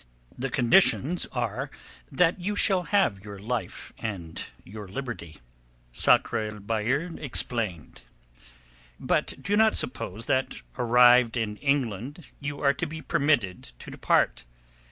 [0.35, 1.69] "The conditions are
[2.11, 5.37] that you shall have your life and your liberty,"
[5.93, 8.01] Sakr el Bahr explained.
[8.99, 14.43] "But do not suppose that arrived in England you are to be permitted to depart.